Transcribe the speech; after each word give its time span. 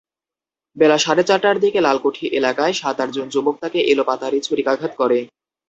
বেলা 0.77 0.97
সাড়ে 0.97 1.23
চারটার 1.23 1.57
দিকে 1.59 1.79
লালকুঠি 1.81 2.25
এলাকায় 2.39 2.73
সাত-আটজন 2.73 3.27
যুবক 3.29 3.55
তাঁকে 3.61 3.79
এলোপাতাড়ি 3.91 4.39
ছুরিকাঘাত 4.41 4.91
করে। 4.97 5.19